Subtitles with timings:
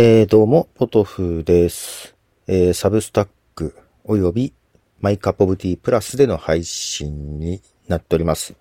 [0.00, 2.14] えー、どうも、ポトフです。
[2.46, 4.54] えー、 Substack 及び
[5.00, 8.54] My Cup of Tea Plus での配信になっております。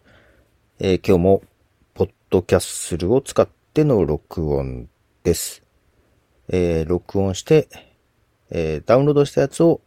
[0.80, 1.44] えー、今日も、
[1.94, 4.90] Podcastle を使っての録音
[5.22, 5.62] です。
[6.50, 7.68] えー、録音して、
[8.50, 9.80] えー、ダウンロードしたやつを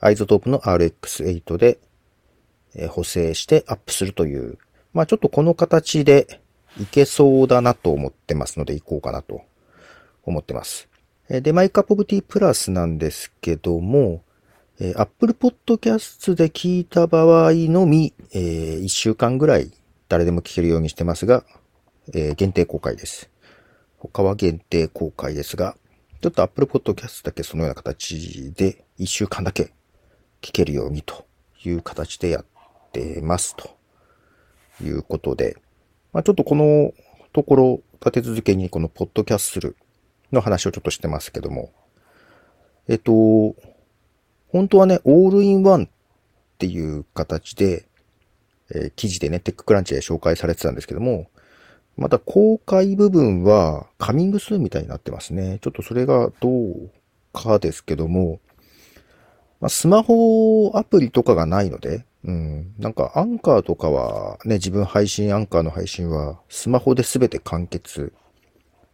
[0.00, 1.78] iZotope の RX8 で、
[2.74, 4.58] えー、補正してアップするという、
[4.92, 6.42] まあちょっとこの形で
[6.78, 9.40] いけそうだなと思ってますので、いこうかなと
[10.22, 10.86] 思ってます。
[11.28, 14.22] で、マイカップオブティープラスなんですけども、
[14.80, 19.70] えー、Apple Podcast で聞いた場合のみ、えー、1週間ぐらい
[20.08, 21.44] 誰でも聞けるようにしてますが、
[22.14, 23.28] えー、限定公開です。
[23.98, 25.76] 他は限定公開ですが、
[26.22, 29.74] ちょっと Apple Podcast だけそのような形で1週間だけ
[30.40, 31.26] 聞けるようにと
[31.62, 32.44] いう形でやっ
[32.92, 33.76] てますと
[34.82, 35.58] いうことで、
[36.14, 36.94] まあ、ちょっとこの
[37.34, 39.76] ところ立て続けにこのポッドキャッスル
[40.32, 41.72] の話をちょっとしてますけども、
[42.88, 43.54] えっと、
[44.48, 45.88] 本当はね、オールインワンっ
[46.58, 47.86] ていう形で、
[48.70, 51.28] えー、記事でね、テッククランチで紹介されてたんですけども、
[51.96, 55.58] また公開部分はカミングスーみたいになってますね。
[55.60, 56.90] ちょっとそれがどう
[57.32, 58.40] かですけども、
[59.60, 68.12] まあ、スマホアプリとかがないので、うん、なんかアンカーとかはね、自分配信、アンカーの配信はスマホで全て完結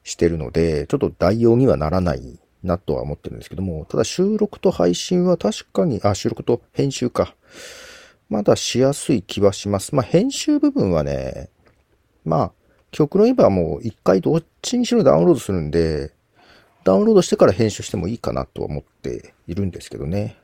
[0.05, 7.35] してるので、ちょっと代用にはならないなとは思ってるんですけども、ただ収録と配信は確かに、あ、収録と編集か。
[8.29, 9.95] まだしやすい気はします。
[9.95, 11.51] まあ、編集部分はね、
[12.25, 12.53] まあ、
[12.91, 16.13] 極論言えばもう一回どっちにしろダウンロードするんで、
[16.85, 20.37] ダウンロードしてから編集してもいいかなとは思っているんですけどね。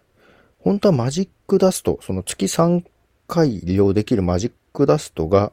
[0.58, 2.83] 本当はマジックダスト、その月3
[3.28, 5.53] 回利用できるマジックダストが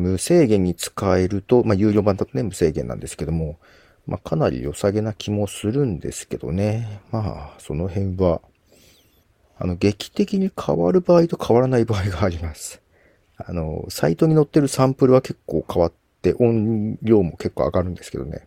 [0.00, 3.58] 無制限に使えると、まあ、有料版だとね、無制限なんですけども、
[4.06, 7.02] まあ、かなり良さげな気もするんですけどね。
[7.12, 8.40] まあ、その辺は、
[9.58, 12.80] あの、劇的に変わる場合と変わらない場合があります。
[13.36, 18.46] あの、サイトに載ってるサンプルは結構変わって、音量も結構上がるんですけどね。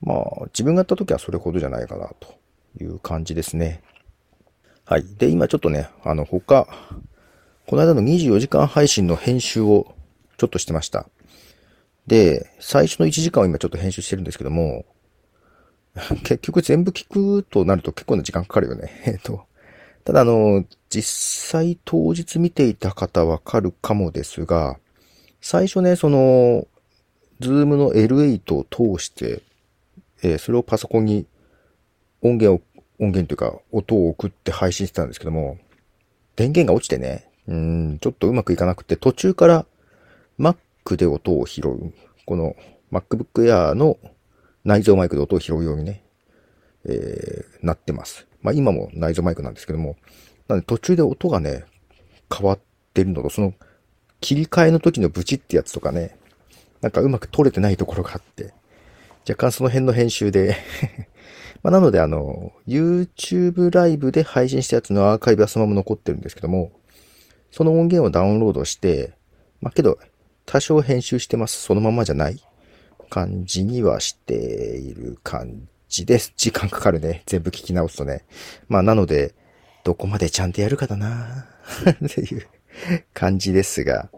[0.00, 2.34] まあ、自分がやった時はそれほどじゃないかな、と
[2.80, 3.80] いう感じですね。
[4.84, 5.04] はい。
[5.18, 6.66] で、今ちょっとね、あの、他、
[7.66, 9.95] この間の24時間配信の編集を
[10.36, 11.08] ちょっとしてました。
[12.06, 14.84] で、最初の1時間を今ちょっと編集してるんですけども、
[16.22, 19.02] 結局全部聞くとなると結構な時間かかるよね。
[19.06, 19.46] えっと、
[20.04, 24.78] ただあの、実際当日見ていた方わかるかもですが、
[25.40, 26.66] 最初ね、その、
[27.40, 28.64] ズームの L8 を
[28.98, 29.42] 通して、
[30.22, 31.26] えー、それをパソコンに
[32.22, 35.58] 音源を、音源というか音を送って配信してたんですけども、
[36.34, 39.66] 電源が落ちてね、うん、ちょっとうまくいかなくて途中から
[40.38, 41.92] Mac で音を拾う。
[42.24, 42.54] この
[42.92, 43.98] MacBook Air の
[44.64, 46.02] 内蔵マイクで音を拾うようにね、
[46.84, 48.26] えー、なってます。
[48.42, 49.96] まあ今も内蔵マイクなんですけども、
[50.48, 51.64] なんで途中で音がね、
[52.32, 52.58] 変わっ
[52.94, 53.54] てるのと、その
[54.20, 56.16] 切り替えの時のブチってやつとかね、
[56.80, 58.52] なんかうまく撮れてないところがあって、
[59.28, 60.56] 若干その辺の編集で
[61.62, 66.72] まあなのであの、YouTube ライブで配信したやつのアーカイブはそのまま残ってるんですけども、
[67.50, 69.14] その音源をダウンロードして、
[69.60, 69.98] まあけど、
[70.46, 71.60] 多少編集してます。
[71.60, 72.40] そのままじゃない
[73.10, 76.32] 感じにはしている感じです。
[76.36, 77.22] 時間かかるね。
[77.26, 78.24] 全部聞き直すとね。
[78.68, 79.34] まあなので、
[79.84, 81.46] どこまでちゃんとやるかだな
[81.90, 82.46] っていう
[83.12, 84.08] 感じですが、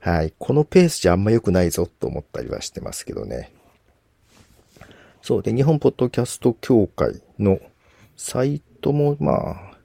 [0.00, 0.34] はい。
[0.38, 3.52] このペースじゃあんま良くないぞと思ったりはしてますけどね。
[5.22, 7.60] そうで、日本ポッドキャスト協会の
[8.16, 9.78] サイトも、まあ、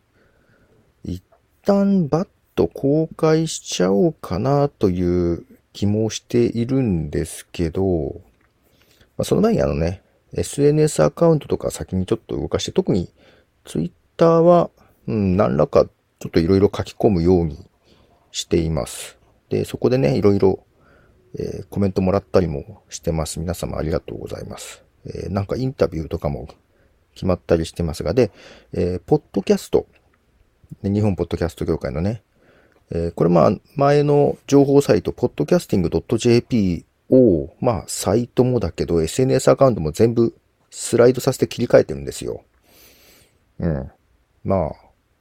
[1.04, 1.24] 一
[1.64, 8.22] 旦バッと公開しちゃおうかなという気もしているんですけど、
[9.18, 10.02] まあ、その前にあのね、
[10.34, 13.12] SNS アカウントとか先にちょっと動かして、特に
[13.66, 14.70] Twitter は、
[15.08, 15.86] うん、何らか
[16.20, 17.70] ちょっといろいろ書き込むように
[18.32, 19.18] しています。
[19.50, 20.66] で、そこでね、いろいろ、
[21.38, 23.40] え、コメントもらったりもしてます。
[23.40, 24.84] 皆様ありがとうございます。
[25.06, 26.48] えー、なんかインタビューとかも
[27.14, 28.32] 決まったりしてますが、で、
[28.74, 29.88] えー、ポッドキャスト、
[30.84, 32.24] 日本ポッドキャスト協会のね、
[32.92, 40.36] え、これまあ、前の情報サイト、podcasting.jp を、まあ、サイトもだけど、SNS アカウントも全部
[40.70, 42.44] スライドさせて切り替えてるんですよ。
[43.60, 43.92] うん。
[44.44, 44.72] まあ、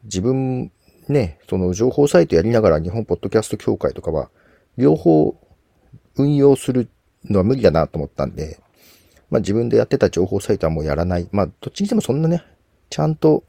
[0.04, 0.70] 自分、
[1.08, 4.30] ね、その情報サイトやりながら日本ポッドキャスト協会とかは、
[4.76, 5.36] 両方
[6.16, 6.88] 運用する
[7.24, 8.58] のは無理だなと思ったんで、
[9.30, 11.28] まあ自分でやってた情報サイトはもうやらない。
[11.32, 12.42] まあどっちにしてもそんなね、
[12.90, 13.44] ちゃんと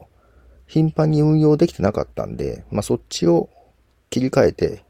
[0.66, 3.48] 頻繁に運用できてなかったんで、まあそっちを
[4.14, 4.84] 切り替えて、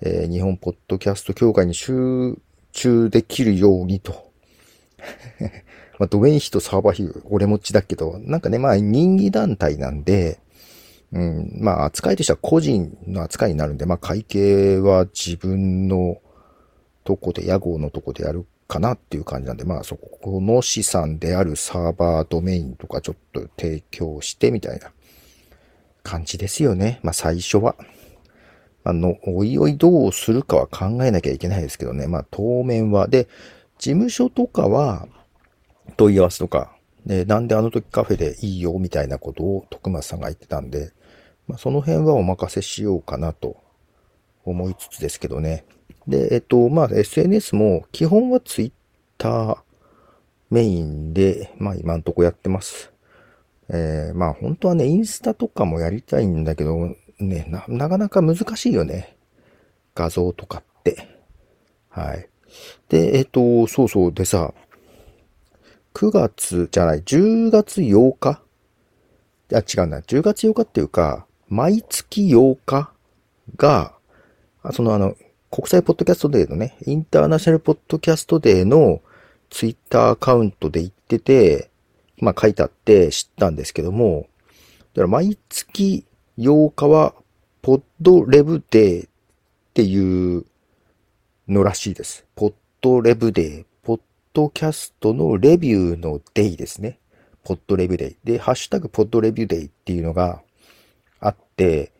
[0.00, 2.36] えー、日本ポッドキャスト協会に集
[2.72, 4.32] 中できるようにと
[6.00, 10.40] まあ、ドメイン費とサーバー費、俺持ちだけど、なんかね、まあ、任意団体なんで、
[11.12, 16.18] うん、まあ、扱いとしては個人の扱いになるんで、まあ、会計は自分の
[17.04, 24.90] とこで、屋号のとこでやるかなっていう感じなんで、まあ、そこの資産であるサーバードメインとかちょっと提供してみたいな
[26.02, 26.98] 感じですよね。
[27.04, 27.76] まあ、最初は。
[28.88, 32.06] あの、おいおいどうするかは考えなきゃいけないですけどね。
[32.06, 33.06] まあ、当面は。
[33.06, 33.28] で、
[33.78, 35.06] 事務所とかは、
[35.98, 36.72] 問い合わせとか、
[37.04, 40.92] で、なんであの時カフェでいいよみたいなことを徳松さんが言ってたんで、
[41.46, 43.56] まあ、その辺はお任せしようかなと
[44.46, 45.66] 思いつつですけどね。
[46.06, 49.62] で、えっと、まあ、SNS も基本は Twitter
[50.48, 52.90] メインで、まあ今んとこやってます。
[53.68, 59.16] えー、まあ本当はね、インスタとかもやりたいんだけど、ね、な、なかなか難しいよね。
[59.94, 61.08] 画像とかって。
[61.88, 62.28] はい。
[62.88, 64.12] で、えっと、そうそう。
[64.12, 64.54] でさ、
[65.94, 68.42] 9月じゃない、10月8日？
[69.52, 70.00] あ、違うな。
[70.00, 72.92] 10月8日っていうか、毎月8日
[73.56, 73.94] が、
[74.72, 75.16] そのあの、
[75.50, 79.00] 国際ポッドキャストデーのね、インターナショナルポッドキャストデーの
[79.50, 81.70] ツイッターアカウントで言ってて、
[82.18, 84.28] まあ書いてあって知ったんですけども、
[84.92, 86.04] だから毎月
[86.38, 87.16] 8日は、
[87.62, 89.10] ポッドレブデーっ
[89.74, 90.44] ていう
[91.48, 92.24] のらしいです。
[92.36, 93.66] ポッドレブデー。
[93.82, 94.00] ポッ
[94.32, 97.00] ドキャストのレビューのデイですね。
[97.42, 98.16] ポッドレビューデイ。
[98.22, 100.40] で、ハッシュタグポッドレビューデイっていうのが
[101.18, 101.90] あって、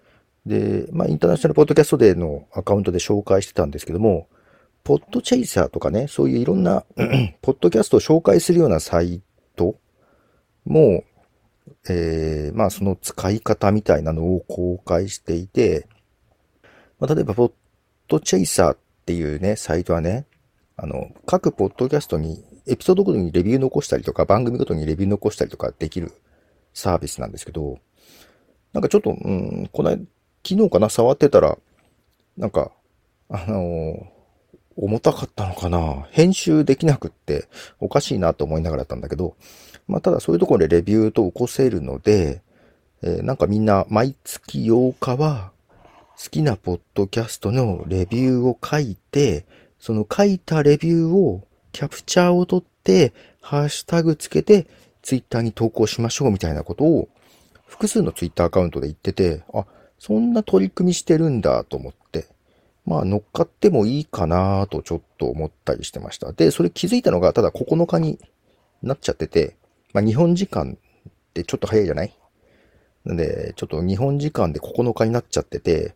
[0.46, 4.28] で、まあ、インターナショナルポッドキャストデーのアカウントで紹介してたんですけども、
[4.84, 6.84] ポッドチェイサーとかね、そういういろんな
[7.42, 9.20] ポッドキャストを紹介するようなサイ
[9.56, 9.74] ト
[10.64, 11.02] も、
[11.88, 15.86] えー、まあその使い方みたいなのを公開していて、
[16.98, 17.52] まあ、例えば、ポッ
[18.08, 20.26] ドチェイサーっていうね、サイトはね、
[20.76, 26.12] あの、各ポッドキャストに、エピソードごとにレビュー残したりとか、番組ごとにレビュー残したりとかできる
[26.74, 27.78] サービスなんですけど、
[28.72, 30.08] なんかちょっと、うん、この昨
[30.44, 31.56] 日かな、触ってたら、
[32.36, 32.72] なんか、
[33.28, 34.18] あのー、
[34.76, 37.48] 重たかったのかな編集できなくって
[37.80, 39.36] おかしいなと思いながらだったんだけど、
[39.88, 42.42] まあ、ただそういうところでレビューと起こせるので、
[43.02, 45.50] えー、なんかみんな毎月8日は
[46.22, 49.46] 好きなポッドキャストのレビューを書いて、
[49.78, 54.66] その書いたレビューをキャプチャーを取って、ハッシュタグつけて、
[55.02, 57.08] ツイッターに投稿しましょうみたいなことを、
[57.66, 59.64] 複数のツイッターアカウントで言ってて、あ、
[60.00, 62.26] そんな取り組みしてるんだと思って、
[62.84, 66.32] まあ乗っかってもいいかなとちょっと思ったりしてました。
[66.32, 68.18] で、それ気づいたのが、ただ9日に
[68.82, 69.56] なっちゃってて、
[69.92, 72.14] まあ、日本時間ってちょっと早いじゃない？
[73.04, 75.94] なんで、ちょっと日本時間で9日になっちゃってて、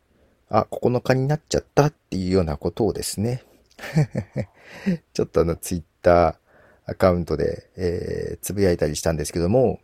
[0.48, 3.42] あ、9日になっちゃったっていうようなことをですね、
[5.12, 9.80] ちょっとあの、ツイッターアカウントで、えー、つぶやいたりしたんですけども、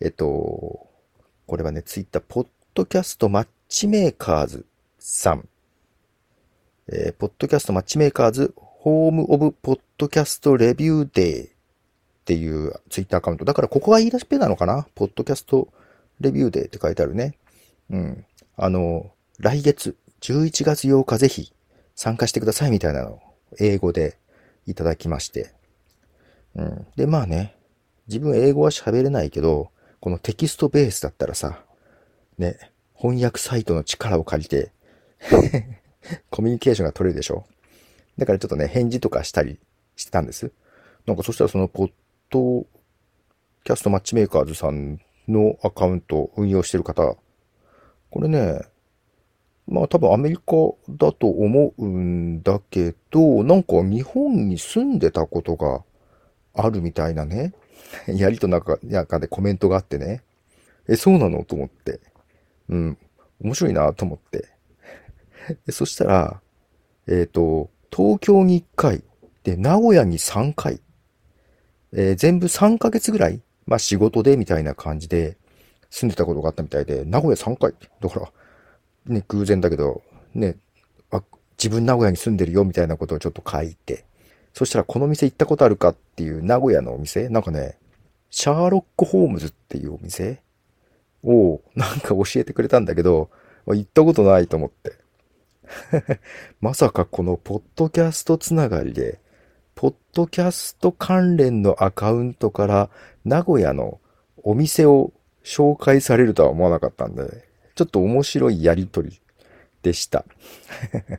[0.00, 0.88] えっと、
[1.46, 4.66] これはね、ツイッター、ポッドキャストマッチメーカーズ
[4.98, 5.48] さん。
[6.88, 11.59] えー、ポッドキャストマッチメーカーズ、ホームオブポッドキャストレビューデー。
[12.30, 13.44] っていうツイッターアカウント。
[13.44, 14.86] だからここが言い出しっぺなのかな？
[14.94, 15.66] ポッドキャスト
[16.20, 17.34] レビューデーって書いてあるね。
[17.90, 18.24] うん。
[18.56, 19.10] あの、
[19.40, 21.52] 来月、11月8日ぜひ
[21.96, 23.20] 参加してくださいみたいなのを
[23.58, 24.16] 英語で
[24.64, 25.52] いただきまして。
[26.54, 26.86] うん。
[26.94, 27.56] で、まあね、
[28.06, 31.64] 自分英語は喋れないけど、このテキストベースだったらさ、
[32.38, 34.70] ね、翻訳サイトの力を借りて
[36.30, 37.44] コミュニケーションが取れるでしょ？
[38.18, 39.58] だからちょっとね、返事とかしたり
[39.96, 40.52] してたんです。
[41.06, 41.90] なんかそしたらそのポッ
[42.30, 42.66] ド
[43.64, 47.16] キャストマッチメーカーズさんのアカウント運用してる方、
[48.10, 48.60] これね、
[49.68, 50.42] まあ多分アメリカ
[50.88, 55.84] だと思うんだけど、なんか日本に住んでたことが
[56.54, 57.52] あるみたいなね、
[58.08, 60.22] やりと中中でコメントがあってね、
[60.88, 61.44] え、そうなの？
[61.44, 62.00] と思って、
[62.68, 62.98] うん、
[63.40, 64.48] 面白いなと思って。
[65.70, 66.40] そしたら、
[67.06, 69.04] えっ、ー、と、東京に1回、
[69.44, 70.80] で、名古屋に3回、
[71.92, 75.36] えー、全部3ヶ月ぐらい、まあ仕事でみたいな感じで
[75.90, 77.74] 住んでたことがあったみたいで、名古屋3回。
[78.00, 78.32] だから、
[79.06, 80.02] ね、偶然だけど、
[80.34, 80.56] ね、
[81.10, 81.22] あ、
[81.58, 84.04] 自分名古屋に住んでるよみたいなことをちょっと書いて、
[84.52, 87.78] そしたらこの店行ったことあるかっていう名古屋のお店なんかね、
[88.30, 90.42] シャーロック・ホームズっていうお店
[91.24, 93.30] をなんか教えてくれたんだけど、
[93.66, 94.94] 行ったことないと思って。
[96.60, 99.20] まさかこのポッドキャストつながりで、
[99.80, 102.90] ポッドキャスト関連のアカウントから
[103.24, 103.98] 名古屋の
[104.42, 105.10] お店を
[105.42, 109.22] 紹介されるとは思わなかったんで、ちょっと面白いやりとり
[109.80, 110.26] でした。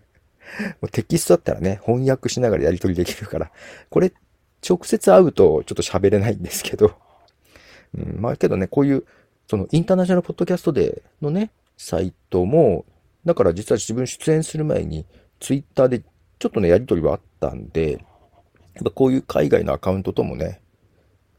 [0.91, 3.51] テキストだったらね、翻訳しながらやりとりできるから、
[3.89, 4.13] これ
[4.63, 6.93] 直接会うとちょっと喋れないんですけど、
[7.97, 9.05] うん、まあけどね、こういう、
[9.49, 12.85] そのインターナショナルポッドキャストデーのね、サイトも、
[13.25, 15.07] だから実は自分出演する前に、
[15.39, 16.03] ツイッターで
[16.37, 18.05] ちょっとね、やりとりはあったんで、
[18.75, 20.61] やっぱこういう海外のアカウントともね、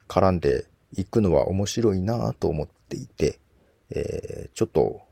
[0.09, 3.39] 絡んでいくのは面白いなと思っていて、
[3.91, 5.03] えー、ちょっと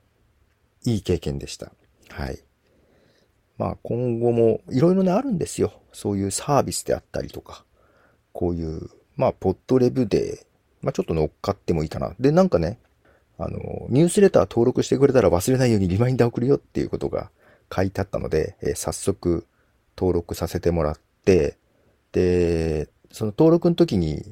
[0.84, 1.72] いい経験でした。
[2.10, 2.38] はい。
[3.58, 5.72] まあ今後もいろいろねあるんですよ。
[5.92, 7.64] そういうサービスであったりとか、
[8.32, 10.46] こういう、まあポッドレブで、
[10.82, 12.14] まあちょっと乗っかってもいいかな。
[12.18, 12.78] で、なんかね、
[13.38, 17.30] あの、ニュースレター登録してくれたら忘れないようにリマインダー送るよっていうことが
[17.74, 19.46] 書いてあったので、えー、早速
[19.96, 21.56] 登録させてもらって、
[22.12, 24.24] で、その登録の時に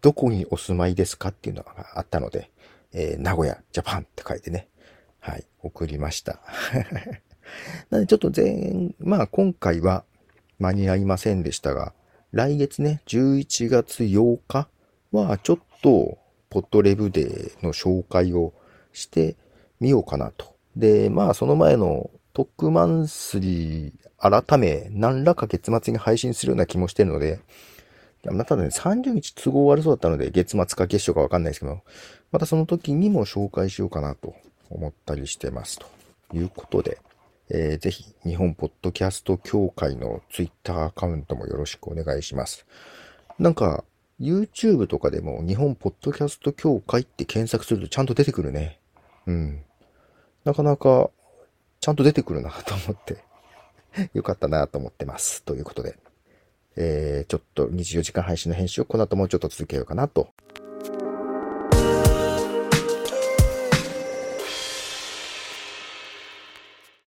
[0.00, 2.50] どこにお住まいですかっていうのがあったので、
[2.92, 4.68] えー、名古屋、ジャパンって書いてね、
[5.20, 6.40] はい、送りました。
[7.90, 10.04] なのでちょっと前、まあ今回は
[10.58, 11.92] 間に合いませんでしたが、
[12.32, 14.68] 来月ね、11月8日
[15.12, 18.52] はちょっと、ポットレブデーの紹介を
[18.92, 19.36] して
[19.78, 20.56] みようかなと。
[20.76, 27.40] で、まあその前のトックマンスリー改め何らか月末に配信するような気もしてるので、
[28.24, 31.80] まただね、30日都合悪そうだったので、月末か月初かわかんないですけど、
[32.32, 34.34] またその時にも紹介しようかなと
[34.68, 35.78] 思ったりしてます。
[35.78, 35.86] と
[36.34, 36.98] いうことで、
[37.48, 42.66] えー、ぜひ、日本ポッドキャスト協会のツイッターアカウントもよろしくお願いします。
[43.38, 43.84] なんか、
[44.20, 48.78] YouTube とかでも日本ポッドキャスト協会って検索するとちゃんと出てくるね。
[49.26, 49.64] うん。
[50.44, 51.10] なかなか、
[51.80, 53.24] ちゃんと出てくるなと思って
[54.14, 55.42] よかったなと思ってます。
[55.42, 55.98] ということで。
[56.76, 60.28] えー、ちょっと24時間配信の編集をこの後もうちょっと続けようかなと